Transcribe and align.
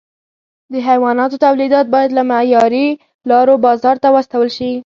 د 0.71 0.73
حیواناتو 0.87 1.41
تولیدات 1.45 1.87
باید 1.93 2.11
له 2.17 2.23
معیاري 2.31 2.87
لارو 3.29 3.53
بازار 3.65 3.95
ته 4.03 4.07
واستول 4.15 4.49
شي. 4.57 4.71